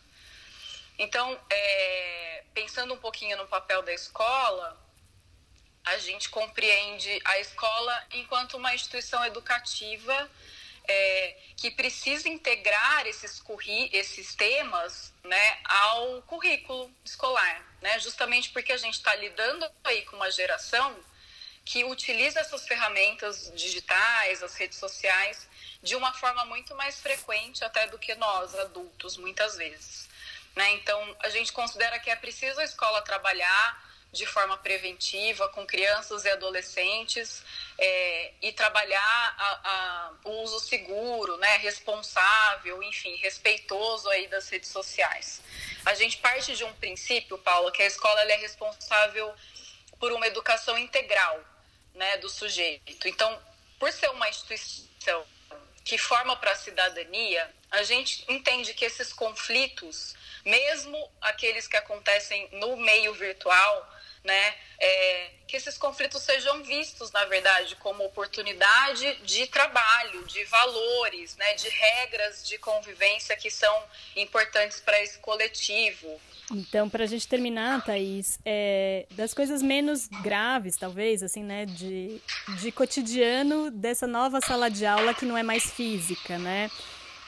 Então, 0.98 1.40
é, 1.50 2.44
pensando 2.54 2.94
um 2.94 2.98
pouquinho 2.98 3.38
no 3.38 3.48
papel 3.48 3.82
da 3.82 3.94
escola, 3.94 4.80
a 5.84 5.98
gente 5.98 6.30
compreende 6.30 7.20
a 7.26 7.40
escola 7.40 8.08
enquanto 8.12 8.56
uma 8.56 8.74
instituição 8.74 9.24
educativa 9.26 10.30
é, 10.88 11.38
que 11.58 11.72
precisa 11.72 12.28
integrar 12.28 13.08
esses, 13.08 13.42
esses 13.92 14.36
temas 14.36 15.14
né, 15.24 15.58
ao 15.64 16.22
currículo 16.24 16.94
escolar, 17.04 17.66
né, 17.82 18.00
justamente 18.00 18.50
porque 18.50 18.74
a 18.74 18.78
gente 18.78 18.96
está 18.96 19.16
lidando 19.16 19.70
aí 19.84 20.04
com 20.04 20.16
uma 20.16 20.32
geração 20.32 20.96
que 21.66 21.86
utiliza 21.86 22.42
essas 22.42 22.68
ferramentas 22.68 23.52
digitais, 23.56 24.44
as 24.44 24.56
redes 24.56 24.78
sociais, 24.78 25.48
de 25.82 25.96
uma 25.96 26.14
forma 26.14 26.44
muito 26.46 26.76
mais 26.76 27.00
frequente 27.00 27.64
até 27.64 27.88
do 27.88 27.98
que 27.98 28.14
nós, 28.16 28.54
adultos, 28.56 29.16
muitas 29.18 29.56
vezes. 29.56 30.10
Né? 30.56 30.74
Então, 30.74 31.16
a 31.20 31.30
gente 31.30 31.52
considera 31.54 32.00
que 32.00 32.10
é 32.10 32.16
preciso 32.16 32.60
a 32.60 32.64
escola 32.64 33.02
trabalhar 33.02 33.93
de 34.14 34.28
forma 34.28 34.56
preventiva 34.60 35.50
com 35.50 35.66
crianças 35.66 36.24
e 36.24 36.30
adolescentes 36.30 37.44
é, 37.80 38.34
e 38.44 38.52
trabalhar 38.52 39.36
a, 39.38 39.60
a, 39.64 40.14
o 40.24 40.44
uso 40.44 40.60
seguro, 40.60 41.36
né, 41.38 41.58
responsável, 41.58 42.84
enfim, 42.84 43.16
respeitoso 43.16 44.08
aí 44.10 44.28
das 44.28 44.48
redes 44.50 44.70
sociais. 44.70 45.42
A 45.84 45.96
gente 45.96 46.18
parte 46.18 46.56
de 46.56 46.64
um 46.64 46.72
princípio, 46.74 47.40
Paula, 47.40 47.72
que 47.72 47.82
a 47.82 47.88
escola 47.88 48.22
é 48.22 48.36
responsável 48.36 49.34
por 50.00 50.12
uma 50.12 50.28
educação 50.28 50.78
integral, 50.78 51.44
né, 51.96 52.18
do 52.18 52.30
sujeito. 52.30 53.08
Então, 53.08 53.42
por 53.80 53.92
ser 53.92 54.12
uma 54.12 54.30
instituição 54.30 55.26
que 55.84 55.98
forma 55.98 56.36
para 56.36 56.52
a 56.52 56.56
cidadania, 56.56 57.52
a 57.72 57.82
gente 57.82 58.24
entende 58.32 58.76
que 58.76 58.86
esses 58.86 59.12
conflitos, 59.12 60.14
mesmo 60.46 61.12
aqueles 61.20 61.68
que 61.68 61.76
acontecem 61.76 62.48
no 62.52 62.78
meio 62.78 63.14
virtual, 63.16 63.93
né? 64.24 64.56
É, 64.80 65.30
que 65.48 65.58
esses 65.58 65.78
conflitos 65.78 66.22
sejam 66.24 66.64
vistos, 66.64 67.12
na 67.12 67.26
verdade, 67.26 67.76
como 67.78 68.04
oportunidade 68.06 69.16
de 69.24 69.48
trabalho, 69.48 70.24
de 70.26 70.44
valores, 70.46 71.36
né? 71.36 71.54
De 71.54 71.70
regras 71.70 72.48
de 72.48 72.58
convivência 72.58 73.36
que 73.36 73.52
são 73.52 73.84
importantes 74.16 74.80
para 74.80 75.02
esse 75.02 75.20
coletivo. 75.20 76.20
Então, 76.52 76.90
para 76.90 77.04
a 77.04 77.08
gente 77.08 77.28
terminar, 77.28 77.84
Thaís, 77.84 78.38
é, 78.46 79.06
das 79.12 79.34
coisas 79.34 79.62
menos 79.62 80.08
graves, 80.22 80.76
talvez, 80.76 81.24
assim, 81.24 81.44
né, 81.44 81.66
de, 81.66 82.22
de 82.60 82.72
cotidiano 82.72 83.72
dessa 83.72 84.06
nova 84.06 84.42
sala 84.42 84.70
de 84.70 84.86
aula 84.86 85.14
que 85.14 85.26
não 85.26 85.38
é 85.38 85.44
mais 85.44 85.72
física, 85.72 86.38
né? 86.38 86.70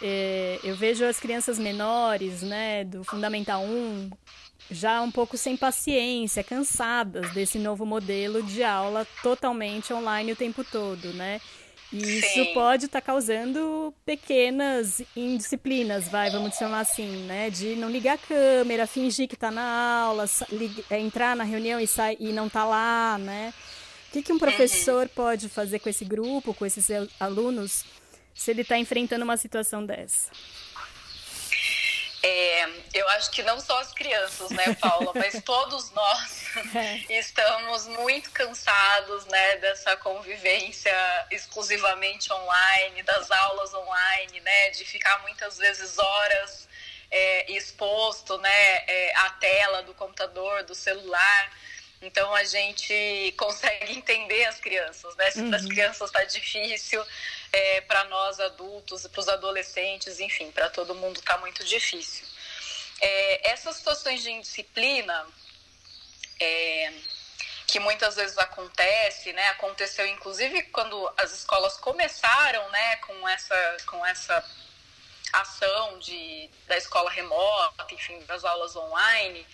É, 0.02 0.60
eu 0.64 0.76
vejo 0.76 1.06
as 1.06 1.20
crianças 1.20 1.58
menores, 1.58 2.42
né, 2.42 2.84
do 2.84 3.04
Fundamental 3.04 3.62
1, 3.64 4.10
já 4.70 5.02
um 5.02 5.12
pouco 5.12 5.38
sem 5.38 5.56
paciência, 5.56 6.44
cansadas 6.44 7.32
desse 7.32 7.58
novo 7.60 7.86
modelo 7.86 8.42
de 8.42 8.64
aula 8.64 9.06
totalmente 9.22 9.94
online 9.94 10.32
o 10.32 10.36
tempo 10.36 10.64
todo, 10.64 11.14
né? 11.14 11.40
E 11.94 12.20
isso 12.20 12.34
Sim. 12.34 12.54
pode 12.54 12.86
estar 12.86 13.00
tá 13.00 13.06
causando 13.06 13.94
pequenas 14.06 15.02
indisciplinas, 15.16 16.10
vai, 16.10 16.30
vamos 16.30 16.56
chamar 16.56 16.82
assim, 16.82 17.26
né? 17.26 17.50
De 17.50 17.76
não 17.76 17.90
ligar 17.90 18.16
a 18.16 18.18
câmera, 18.18 18.88
fingir 18.88 19.28
que 19.28 19.36
está 19.36 19.52
na 19.52 20.02
aula, 20.02 20.26
é, 20.90 21.00
entrar 21.00 21.36
na 21.36 21.44
reunião 21.44 21.80
e, 21.80 21.88
sair, 21.88 22.18
e 22.20 22.34
não 22.34 22.50
tá 22.50 22.66
lá, 22.66 23.18
né? 23.20 23.54
O 24.10 24.12
que, 24.14 24.24
que 24.24 24.34
um 24.34 24.40
professor 24.40 25.04
uhum. 25.04 25.14
pode 25.14 25.48
fazer 25.48 25.80
com 25.80 25.90
esse 25.90 26.04
grupo, 26.04 26.54
com 26.54 26.66
esses 26.66 26.88
alunos, 27.20 27.86
se 28.34 28.52
ele 28.52 28.62
está 28.62 28.78
enfrentando 28.78 29.24
uma 29.24 29.38
situação 29.38 29.86
dessa? 29.86 30.32
É, 32.28 32.68
eu 32.96 33.08
acho 33.10 33.30
que 33.30 33.44
não 33.44 33.60
só 33.60 33.80
as 33.80 33.94
crianças, 33.94 34.50
né, 34.50 34.76
Paula, 34.82 35.12
mas 35.14 35.44
todos 35.44 35.92
nós 35.92 36.46
é. 36.74 37.20
estamos 37.20 37.86
muito 37.86 38.32
cansados, 38.32 39.28
né, 39.28 39.58
dessa 39.58 39.96
convivência 39.98 40.92
exclusivamente 41.30 42.34
online, 42.34 43.04
das 43.04 43.30
aulas 43.30 43.72
online, 43.76 44.40
né, 44.40 44.72
de 44.72 44.84
ficar 44.86 45.22
muitas 45.22 45.60
vezes 45.60 46.00
horas 46.00 46.68
é, 47.12 47.52
exposto, 47.52 48.40
né, 48.40 48.76
é, 48.88 49.16
à 49.18 49.30
tela 49.30 49.84
do 49.84 49.94
computador, 49.94 50.64
do 50.64 50.74
celular. 50.74 51.52
Então 52.02 52.34
a 52.36 52.44
gente 52.44 53.34
consegue 53.38 53.94
entender 53.94 54.46
as 54.46 54.60
crianças, 54.60 55.16
né? 55.16 55.32
Se 55.32 55.42
uhum. 55.42 55.54
as 55.54 55.66
crianças 55.66 56.10
está 56.10 56.24
difícil, 56.24 57.04
é, 57.52 57.82
para 57.82 58.04
nós 58.06 58.40
adultos, 58.40 59.08
para 59.08 59.20
os 59.20 59.30
adolescentes, 59.30 60.20
enfim, 60.20 60.52
para 60.52 60.70
todo 60.70 60.96
mundo 60.96 61.20
está 61.20 61.38
muito 61.38 61.64
difícil. 61.64 62.28
É, 63.02 63.52
essas 63.52 63.78
situações 63.78 64.24
de 64.24 64.32
indisciplina, 64.32 65.28
é, 66.40 66.94
que 67.68 67.80
muitas 67.80 68.16
vezes 68.16 68.38
acontece, 68.38 69.34
né? 69.34 69.50
Aconteceu 69.50 70.06
inclusive 70.08 70.64
quando 70.64 71.12
as 71.18 71.34
escolas 71.34 71.78
começaram, 71.78 72.70
né, 72.70 72.96
com 72.98 73.28
essa, 73.28 73.78
com 73.86 74.06
essa 74.06 74.46
ação 75.34 76.00
de, 76.00 76.50
da 76.68 76.78
escola 76.78 77.10
remota, 77.10 77.86
enfim, 77.92 78.20
das 78.26 78.44
aulas 78.46 78.76
online, 78.76 79.46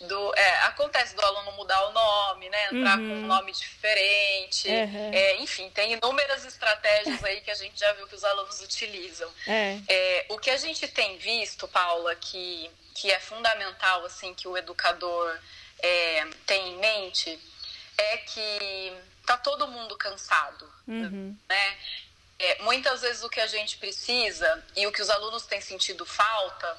do, 0.00 0.34
é, 0.34 0.64
acontece 0.64 1.14
do 1.14 1.22
aluno 1.22 1.52
mudar 1.52 1.86
o 1.88 1.92
nome, 1.92 2.48
né? 2.48 2.66
Entrar 2.66 2.98
uhum. 2.98 3.08
com 3.08 3.14
um 3.16 3.26
nome 3.26 3.52
diferente. 3.52 4.68
Uhum. 4.68 5.10
É, 5.12 5.36
enfim, 5.36 5.68
tem 5.70 5.92
inúmeras 5.92 6.44
estratégias 6.44 7.22
aí 7.22 7.40
que 7.42 7.50
a 7.50 7.54
gente 7.54 7.78
já 7.78 7.92
viu 7.92 8.06
que 8.06 8.14
os 8.14 8.24
alunos 8.24 8.60
utilizam. 8.62 9.30
É. 9.46 9.78
é. 9.88 10.26
o 10.30 10.38
que 10.38 10.50
a 10.50 10.56
gente 10.56 10.88
tem 10.88 11.18
visto, 11.18 11.68
Paula, 11.68 12.14
que, 12.14 12.70
que 12.94 13.10
é 13.10 13.20
fundamental, 13.20 14.04
assim, 14.06 14.32
que 14.34 14.48
o 14.48 14.56
educador 14.56 15.38
é, 15.82 16.26
tem 16.46 16.72
em 16.72 16.78
mente, 16.78 17.38
é 17.98 18.16
que 18.18 18.92
tá 19.26 19.36
todo 19.36 19.68
mundo 19.68 19.96
cansado, 19.96 20.70
uhum. 20.88 21.36
né? 21.48 21.78
É, 22.38 22.62
muitas 22.62 23.02
vezes 23.02 23.22
o 23.22 23.28
que 23.28 23.38
a 23.38 23.46
gente 23.46 23.76
precisa 23.76 24.64
e 24.74 24.86
o 24.86 24.92
que 24.92 25.02
os 25.02 25.10
alunos 25.10 25.44
têm 25.44 25.60
sentido 25.60 26.06
falta 26.06 26.78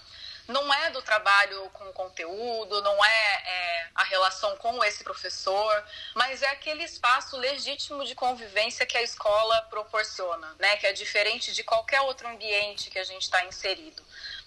não 0.51 0.73
é 0.73 0.89
do 0.91 1.01
trabalho 1.01 1.69
com 1.71 1.85
o 1.89 1.93
conteúdo, 1.93 2.81
não 2.81 3.03
é, 3.03 3.43
é, 3.45 3.87
a 3.95 4.03
relação 4.03 4.55
com 4.57 4.83
esse 4.83 5.03
professor, 5.03 5.83
mas 6.15 6.41
é 6.41 6.47
aquele 6.49 6.83
espaço 6.83 7.37
legítimo 7.37 8.05
de 8.05 8.13
convivência 8.13 8.85
que 8.85 8.97
a 8.97 9.01
escola 9.01 9.61
proporciona, 9.63 10.55
né? 10.59 10.77
Que 10.77 10.87
é 10.87 10.93
diferente 10.93 11.53
de 11.53 11.63
qualquer 11.63 12.01
outro 12.01 12.27
ambiente 12.27 12.89
que 12.89 12.99
a 12.99 13.03
gente 13.03 13.23
está 13.23 13.43
inserido. 13.45 14.03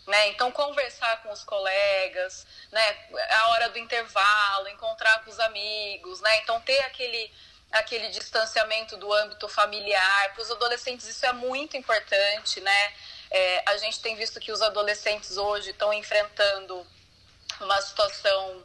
Né? 0.07 0.29
Então, 0.29 0.53
conversar 0.53 1.23
com 1.23 1.33
os 1.33 1.43
colegas, 1.45 2.47
né? 2.71 2.97
a 3.31 3.49
hora 3.49 3.71
do 3.71 3.79
intervalo, 3.79 4.69
encontrar 4.69 5.25
com 5.25 5.31
os 5.31 5.41
amigos, 5.41 6.21
né? 6.21 6.41
Então, 6.41 6.61
ter 6.61 6.79
aquele, 6.81 7.33
aquele 7.73 8.09
distanciamento 8.11 8.99
do 8.99 9.11
âmbito 9.11 9.49
familiar. 9.49 10.35
Para 10.35 10.43
os 10.43 10.51
adolescentes, 10.51 11.09
isso 11.09 11.25
é 11.25 11.33
muito 11.33 11.79
importante, 11.79 12.61
né? 12.61 12.93
É, 13.37 13.65
a 13.67 13.77
gente 13.79 13.99
tem 13.99 14.15
visto 14.15 14.39
que 14.39 14.53
os 14.53 14.63
adolescentes 14.63 15.37
hoje 15.37 15.71
estão 15.71 15.93
enfrentando 15.93 16.87
uma 17.61 17.83
situação 17.83 18.65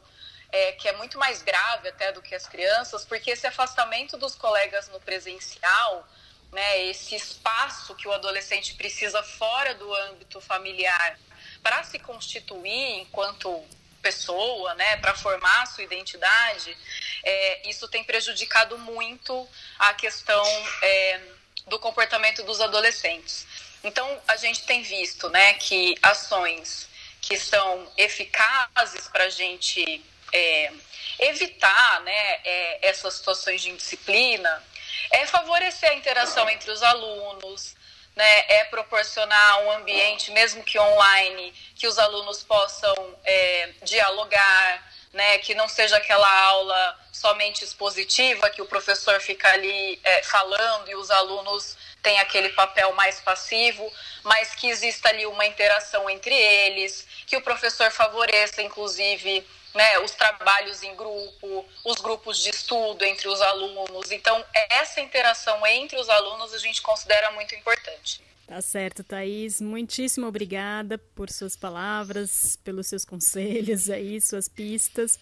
é, 0.52 0.74
que 0.74 0.88
é 0.88 0.92
muito 0.92 1.18
mais 1.18 1.42
grave 1.42 1.88
até 1.90 2.12
do 2.12 2.22
que 2.22 2.36
as 2.36 2.48
crianças, 2.48 3.04
porque 3.04 3.32
esse 3.32 3.48
afastamento 3.48 4.16
dos 4.16 4.36
colegas 4.36 4.88
no 4.90 5.00
presencial, 5.00 6.08
né, 6.52 6.86
esse 6.86 7.16
espaço 7.16 7.96
que 7.96 8.08
o 8.08 8.14
adolescente 8.14 8.76
precisa 8.76 9.24
fora 9.24 9.74
do 9.74 9.92
âmbito 9.92 10.40
familiar 10.40 11.20
para 11.64 11.84
se 11.84 11.98
constituir 11.98 13.00
enquanto 13.00 13.66
pessoa, 14.04 14.76
né, 14.76 14.98
para 14.98 15.16
formar 15.16 15.66
sua 15.66 15.84
identidade, 15.84 16.78
é, 17.24 17.68
isso 17.68 17.88
tem 17.88 18.04
prejudicado 18.04 18.78
muito 18.78 19.50
a 19.80 19.96
questão 19.96 20.46
é, 20.84 21.22
do 21.66 21.80
comportamento 21.80 22.44
dos 22.44 22.62
adolescentes. 22.62 23.48
Então, 23.84 24.22
a 24.28 24.36
gente 24.36 24.64
tem 24.64 24.82
visto 24.82 25.30
né, 25.30 25.54
que 25.54 25.96
ações 26.02 26.90
que 27.22 27.38
são 27.38 27.92
eficazes 27.98 29.08
para 29.10 29.26
a 29.26 29.30
gente 29.30 30.04
é, 30.34 30.72
evitar 31.20 32.02
né, 32.02 32.40
é, 32.44 32.90
essas 32.90 33.16
situações 33.16 33.62
de 33.62 33.70
indisciplina 33.70 34.64
é 35.12 35.26
favorecer 35.26 35.90
a 35.90 35.96
interação 35.96 36.50
entre 36.50 36.72
os 36.72 36.84
alunos, 36.84 37.76
né, 38.16 38.46
é 38.50 38.64
proporcionar 38.66 39.62
um 39.64 39.72
ambiente, 39.72 40.32
mesmo 40.32 40.64
que 40.64 40.80
online, 40.80 41.54
que 41.76 41.88
os 41.88 41.98
alunos 41.98 42.44
possam 42.44 42.96
é, 43.24 43.70
dialogar, 43.84 44.92
né, 45.14 45.38
que 45.40 45.56
não 45.56 45.68
seja 45.68 45.98
aquela 45.98 46.30
aula 46.44 47.00
somente 47.12 47.64
expositiva, 47.64 48.50
que 48.50 48.62
o 48.62 48.66
professor 48.66 49.20
fica 49.20 49.52
ali 49.52 50.00
é, 50.04 50.22
falando 50.24 50.90
e 50.90 50.96
os 50.96 51.10
alunos 51.10 51.76
têm 52.02 52.20
aquele 52.20 52.50
papel 52.50 52.94
mais 52.94 53.20
passivo, 53.20 53.92
mas 54.24 54.56
que 54.56 54.70
exista 54.70 55.10
ali 55.10 55.26
uma 55.26 55.46
interação 55.46 56.10
entre 56.10 56.34
eles, 56.34 57.06
que 57.26 57.38
o 57.38 57.42
professor 57.42 57.92
favoreça, 57.92 58.62
inclusive, 58.62 59.46
né, 59.74 60.00
os 60.00 60.12
trabalhos 60.12 60.82
em 60.84 60.96
grupo, 60.96 61.66
os 61.86 62.00
grupos 62.02 62.40
de 62.40 62.50
estudo 62.50 63.04
entre 63.06 63.28
os 63.28 63.42
alunos. 63.42 64.12
Então, 64.12 64.44
essa 64.70 65.00
interação 65.02 65.66
entre 65.68 66.00
os 66.00 66.10
alunos 66.10 66.54
a 66.54 66.58
gente 66.58 66.82
considera 66.82 67.32
muito 67.32 67.54
importante. 67.56 68.22
Tá 68.48 68.62
certo, 68.62 69.04
Thaís. 69.04 69.62
Muitíssimo 69.62 70.26
obrigada 70.26 70.98
por 70.98 71.30
suas 71.30 71.56
palavras, 71.56 72.58
pelos 72.64 72.88
seus 72.88 73.06
conselhos 73.06 73.90
aí, 73.92 74.20
suas 74.20 74.50
pistas. 74.50 75.20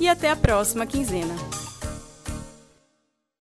e 0.00 0.08
até 0.08 0.30
a 0.30 0.36
próxima 0.36 0.86
quinzena. 0.86 1.34